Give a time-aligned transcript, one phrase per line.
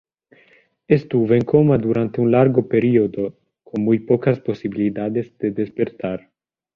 [0.87, 6.31] Estuvo en coma durante un largo periodo con muy pocas posibilidades de despertar.